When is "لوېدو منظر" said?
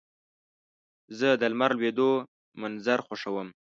1.77-2.99